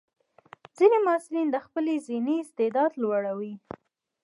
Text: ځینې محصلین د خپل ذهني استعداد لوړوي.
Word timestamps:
ځینې 0.77 0.97
محصلین 1.07 1.47
د 1.51 1.57
خپل 1.65 1.85
ذهني 2.07 2.35
استعداد 2.43 2.91
لوړوي. 3.01 3.53